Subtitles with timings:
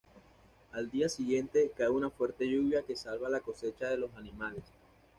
[0.71, 4.63] Al día siguiente, cae una fuerte lluvia que salva la cosecha y los animales.